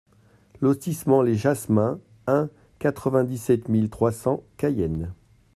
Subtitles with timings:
[0.61, 5.13] Lotissement Les Jasmins un, quatre-vingt-dix-sept mille trois cents Cayenne